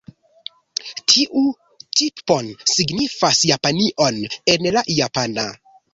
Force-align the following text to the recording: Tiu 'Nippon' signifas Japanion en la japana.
Tiu 1.11 1.43
'Nippon' 1.49 2.49
signifas 2.73 3.45
Japanion 3.53 4.21
en 4.55 4.69
la 4.79 4.87
japana. 4.97 5.45